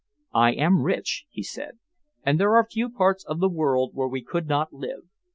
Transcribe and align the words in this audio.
"I 0.33 0.53
am 0.53 0.81
rich," 0.81 1.25
he 1.29 1.43
said, 1.43 1.77
"and 2.23 2.39
there 2.39 2.55
are 2.55 2.65
few 2.65 2.89
parts 2.89 3.23
of 3.23 3.39
the 3.39 3.47
world 3.49 3.91
where 3.93 4.07
we 4.07 4.23
could 4.23 4.47
not 4.47 4.73
live. 4.73 5.03